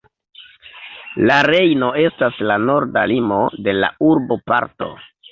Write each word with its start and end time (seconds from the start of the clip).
La 1.31 1.35
Rejno 1.47 1.89
estas 2.03 2.39
la 2.51 2.55
norda 2.69 3.03
limo 3.11 3.37
de 3.67 3.75
la 3.83 3.91
urboparto. 4.13 4.89